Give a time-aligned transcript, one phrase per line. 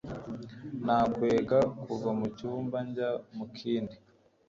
[0.85, 3.95] nakwega kuva mucyumba njya mu kindi